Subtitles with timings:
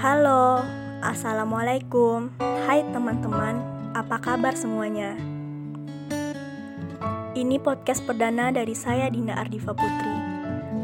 [0.00, 0.64] Halo,
[1.04, 3.60] Assalamualaikum Hai teman-teman,
[3.92, 5.12] apa kabar semuanya?
[7.36, 10.16] Ini podcast perdana dari saya Dinda Ardiva Putri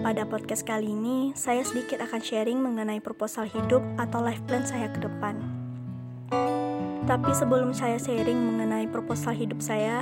[0.04, 4.92] Pada podcast kali ini, saya sedikit akan sharing mengenai proposal hidup atau life plan saya
[4.92, 5.40] ke depan
[7.08, 9.96] Tapi sebelum saya sharing mengenai proposal hidup saya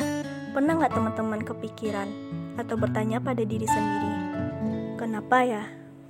[0.51, 2.11] Pernah nggak teman-teman kepikiran
[2.59, 4.15] atau bertanya pada diri sendiri
[4.99, 5.63] Kenapa ya?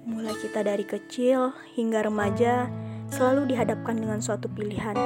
[0.08, 2.72] Mulai kita dari kecil hingga remaja
[3.14, 4.98] selalu dihadapkan dengan suatu pilihan.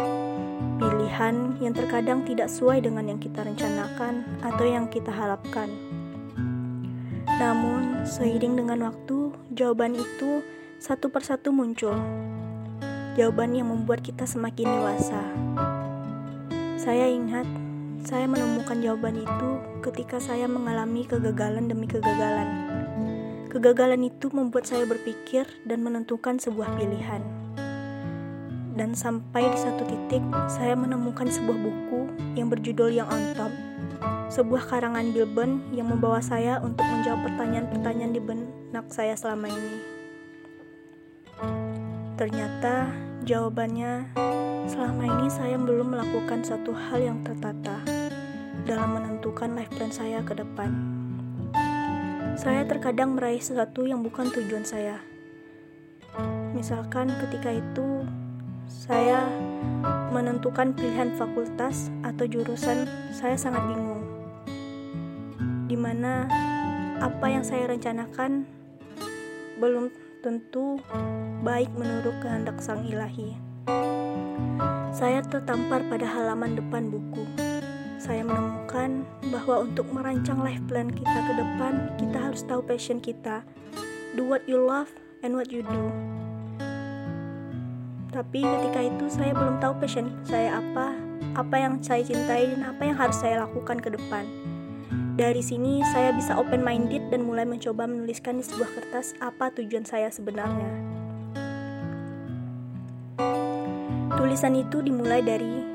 [0.80, 5.69] Pilihan yang terkadang tidak sesuai dengan yang kita rencanakan atau yang kita harapkan.
[7.37, 10.41] Namun, seiring dengan waktu, jawaban itu
[10.80, 11.95] satu persatu muncul.
[13.21, 15.21] Jawaban yang membuat kita semakin dewasa.
[16.80, 17.45] Saya ingat,
[18.09, 19.51] saya menemukan jawaban itu
[19.85, 22.69] ketika saya mengalami kegagalan demi kegagalan
[23.49, 27.38] Kegagalan itu membuat saya berpikir dan menentukan sebuah pilihan.
[28.78, 32.07] Dan sampai di satu titik, saya menemukan sebuah buku
[32.38, 33.52] yang berjudul Yang On Top.
[34.30, 39.76] Sebuah karangan Bill Burn yang membawa saya untuk menjawab pertanyaan-pertanyaan di benak saya selama ini.
[42.15, 42.95] Ternyata
[43.26, 44.15] jawabannya,
[44.70, 47.82] selama ini saya belum melakukan satu hal yang tertata
[48.63, 50.70] dalam menentukan life plan saya ke depan.
[52.38, 55.02] Saya terkadang meraih sesuatu yang bukan tujuan saya.
[56.54, 57.98] Misalkan ketika itu
[58.69, 59.24] saya
[60.13, 64.05] menentukan pilihan fakultas atau jurusan, saya sangat bingung.
[65.66, 66.28] Di mana
[67.00, 68.44] apa yang saya rencanakan
[69.59, 69.91] belum
[70.21, 70.78] tentu
[71.43, 73.34] baik menurut kehendak sang ilahi.
[74.93, 77.49] Saya tertampar pada halaman depan buku
[77.99, 79.03] saya menemukan
[79.34, 83.43] bahwa untuk merancang life plan kita ke depan, kita harus tahu passion kita.
[84.15, 84.88] Do what you love
[85.27, 86.18] and what you do.
[88.09, 90.97] Tapi ketika itu saya belum tahu passion saya apa,
[91.37, 94.25] apa yang saya cintai dan apa yang harus saya lakukan ke depan.
[95.19, 99.84] Dari sini saya bisa open minded dan mulai mencoba menuliskan di sebuah kertas apa tujuan
[99.84, 100.72] saya sebenarnya.
[104.14, 105.66] Tulisan itu dimulai dari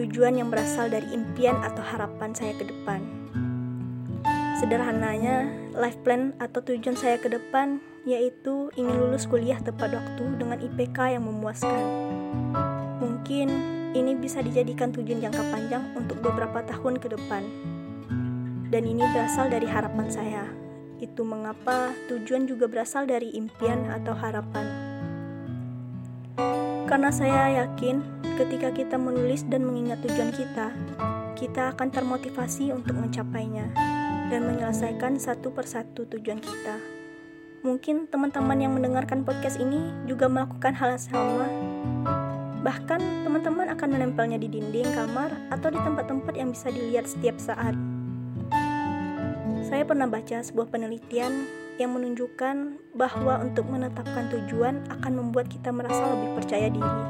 [0.00, 3.04] tujuan yang berasal dari impian atau harapan saya ke depan.
[4.56, 10.62] Sederhananya, life plan atau tujuan saya ke depan yaitu ingin lulus kuliah tepat waktu dengan
[10.62, 11.84] IPK yang memuaskan.
[13.02, 13.48] Mungkin
[13.92, 17.42] ini bisa dijadikan tujuan jangka panjang untuk beberapa tahun ke depan.
[18.70, 20.46] Dan ini berasal dari harapan saya.
[21.02, 24.64] Itu mengapa tujuan juga berasal dari impian atau harapan.
[26.86, 30.68] Karena saya yakin Ketika kita menulis dan mengingat tujuan kita,
[31.40, 33.72] kita akan termotivasi untuk mencapainya
[34.28, 36.95] dan menyelesaikan satu persatu tujuan kita.
[37.64, 41.46] Mungkin teman-teman yang mendengarkan podcast ini juga melakukan hal yang sama.
[42.60, 47.72] Bahkan teman-teman akan menempelnya di dinding kamar atau di tempat-tempat yang bisa dilihat setiap saat.
[49.66, 51.46] Saya pernah baca sebuah penelitian
[51.76, 57.02] yang menunjukkan bahwa untuk menetapkan tujuan akan membuat kita merasa lebih percaya diri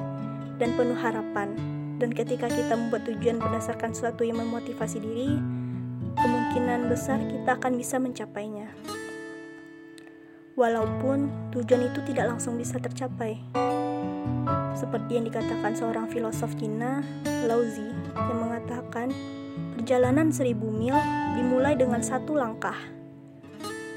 [0.63, 1.55] dan penuh harapan.
[1.97, 5.41] Dan ketika kita membuat tujuan berdasarkan sesuatu yang memotivasi diri,
[6.17, 8.69] kemungkinan besar kita akan bisa mencapainya.
[10.57, 13.37] Walaupun tujuan itu tidak langsung bisa tercapai.
[14.73, 17.05] Seperti yang dikatakan seorang filosof Cina,
[17.45, 17.85] Lao Zi,
[18.17, 19.13] yang mengatakan,
[19.77, 20.97] perjalanan seribu mil
[21.37, 22.77] dimulai dengan satu langkah.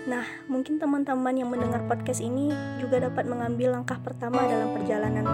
[0.03, 2.51] Nah, mungkin teman-teman yang mendengar podcast ini
[2.83, 5.27] juga dapat mengambil langkah pertama dalam perjalanan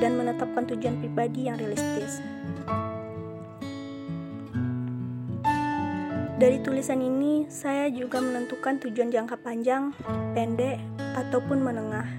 [0.00, 2.24] dan menetapkan tujuan pribadi yang realistis.
[6.42, 9.94] Dari tulisan ini, saya juga menentukan tujuan jangka panjang,
[10.34, 10.82] pendek,
[11.14, 12.10] ataupun menengah.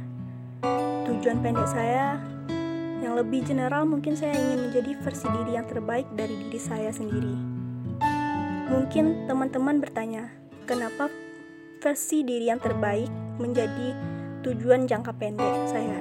[1.04, 2.16] Tujuan pendek saya
[3.04, 7.36] yang lebih general mungkin saya ingin menjadi versi diri yang terbaik dari diri saya sendiri.
[8.72, 10.32] Mungkin teman-teman bertanya,
[10.64, 11.12] kenapa
[11.84, 13.12] versi diri yang terbaik
[13.44, 13.92] menjadi
[14.48, 16.00] tujuan jangka pendek saya?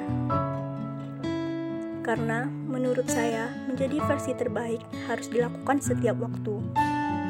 [2.07, 6.63] Karena menurut saya, menjadi versi terbaik harus dilakukan setiap waktu.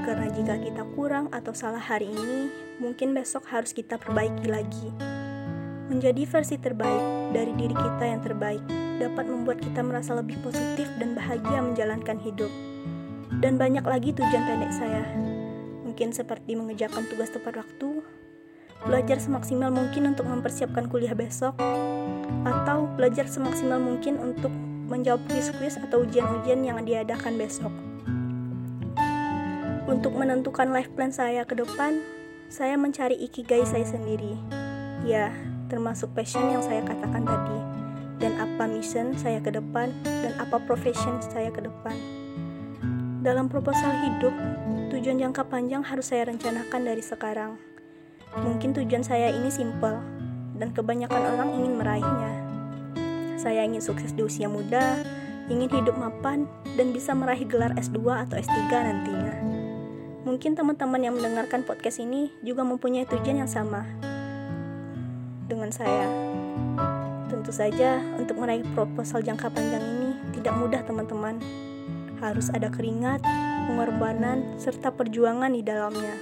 [0.03, 2.51] Karena jika kita kurang atau salah hari ini,
[2.83, 4.91] mungkin besok harus kita perbaiki lagi.
[5.87, 8.63] Menjadi versi terbaik dari diri kita yang terbaik
[8.99, 12.51] dapat membuat kita merasa lebih positif dan bahagia menjalankan hidup.
[13.39, 15.07] Dan banyak lagi tujuan pendek saya.
[15.87, 18.03] Mungkin seperti mengerjakan tugas tepat waktu,
[18.83, 21.55] belajar semaksimal mungkin untuk mempersiapkan kuliah besok,
[22.43, 24.51] atau belajar semaksimal mungkin untuk
[24.91, 27.92] menjawab kuis-kuis atau ujian-ujian yang diadakan besok.
[29.83, 31.99] Untuk menentukan life plan saya ke depan,
[32.47, 34.39] saya mencari ikigai saya sendiri.
[35.03, 35.35] Ya,
[35.67, 37.59] termasuk passion yang saya katakan tadi.
[38.23, 41.99] Dan apa mission saya ke depan dan apa profession saya ke depan.
[43.27, 44.31] Dalam proposal hidup,
[44.95, 47.59] tujuan jangka panjang harus saya rencanakan dari sekarang.
[48.39, 49.99] Mungkin tujuan saya ini simple,
[50.63, 52.33] dan kebanyakan orang ingin meraihnya.
[53.35, 55.03] Saya ingin sukses di usia muda,
[55.51, 56.47] ingin hidup mapan,
[56.79, 59.52] dan bisa meraih gelar S2 atau S3 nantinya.
[60.23, 63.83] Mungkin teman-teman yang mendengarkan podcast ini juga mempunyai tujuan yang sama
[65.51, 66.07] dengan saya.
[67.27, 71.43] Tentu saja, untuk meraih proposal jangka panjang ini tidak mudah, teman-teman.
[72.23, 73.19] Harus ada keringat,
[73.67, 76.15] pengorbanan, serta perjuangan di dalamnya.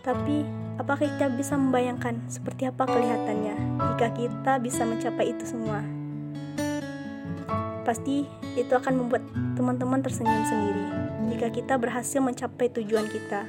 [0.00, 0.40] Tapi,
[0.80, 3.56] apakah kita bisa membayangkan seperti apa kelihatannya
[3.92, 5.97] jika kita bisa mencapai itu semua?
[7.88, 9.24] Pasti itu akan membuat
[9.56, 10.84] teman-teman tersenyum sendiri
[11.32, 13.48] jika kita berhasil mencapai tujuan kita.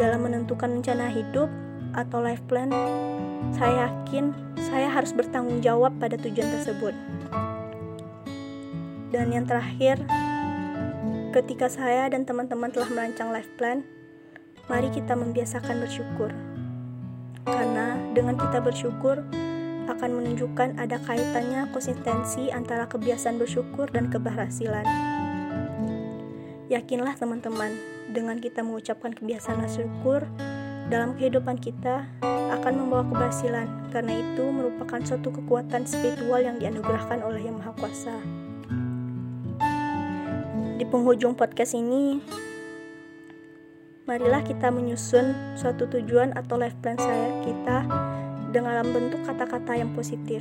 [0.00, 1.52] Dalam menentukan rencana hidup
[1.92, 2.72] atau life plan,
[3.52, 4.32] saya yakin
[4.72, 6.96] saya harus bertanggung jawab pada tujuan tersebut.
[9.12, 10.00] Dan yang terakhir,
[11.36, 13.84] ketika saya dan teman-teman telah merancang life plan,
[14.72, 16.32] mari kita membiasakan bersyukur.
[17.44, 19.20] Karena dengan kita bersyukur
[19.86, 24.84] akan menunjukkan ada kaitannya konsistensi antara kebiasaan bersyukur dan keberhasilan.
[26.66, 27.70] Yakinlah teman-teman,
[28.10, 30.26] dengan kita mengucapkan kebiasaan bersyukur
[30.90, 37.42] dalam kehidupan kita akan membawa keberhasilan karena itu merupakan suatu kekuatan spiritual yang dianugerahkan oleh
[37.42, 38.16] Yang Maha Kuasa.
[40.76, 42.20] Di penghujung podcast ini,
[44.06, 47.78] marilah kita menyusun suatu tujuan atau life plan saya kita
[48.56, 50.40] dengan bentuk kata-kata yang positif.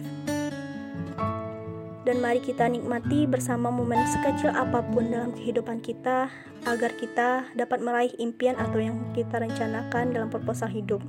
[2.06, 6.30] Dan mari kita nikmati bersama momen sekecil apa pun dalam kehidupan kita
[6.64, 11.02] agar kita dapat meraih impian atau yang kita rencanakan dalam proposal hidup.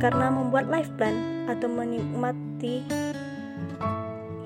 [0.00, 2.82] Karena membuat life plan atau menikmati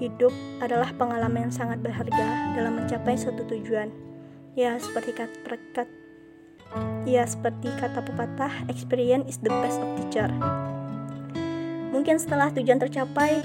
[0.03, 3.89] hidup adalah pengalaman yang sangat berharga dalam mencapai suatu tujuan.
[4.59, 5.87] Ya, seperti kata
[7.07, 10.27] Ya, seperti kata pepatah, experience is the best of teacher.
[11.97, 13.41] Mungkin setelah tujuan tercapai,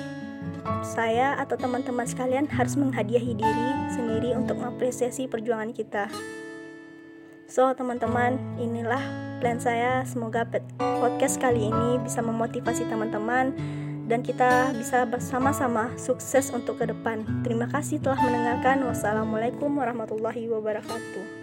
[0.84, 6.12] saya atau teman-teman sekalian harus menghadiahi diri sendiri untuk mengapresiasi perjuangan kita.
[7.48, 9.00] So, teman-teman, inilah
[9.40, 10.04] plan saya.
[10.04, 10.44] Semoga
[10.80, 13.56] podcast kali ini bisa memotivasi teman-teman
[14.12, 17.24] dan kita bisa bersama-sama sukses untuk ke depan.
[17.48, 18.84] Terima kasih telah mendengarkan.
[18.84, 21.41] Wassalamualaikum warahmatullahi wabarakatuh.